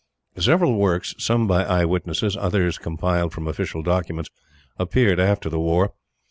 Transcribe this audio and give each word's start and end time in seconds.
Several 0.39 0.77
works, 0.79 1.13
some 1.19 1.45
by 1.45 1.63
eyewitnesses, 1.63 2.35
others 2.35 2.79
compiled 2.79 3.33
from 3.33 3.47
official 3.47 3.83
documents, 3.83 4.31
appeared 4.79 5.19
after 5.19 5.47
the 5.47 5.59
war. 5.59 5.93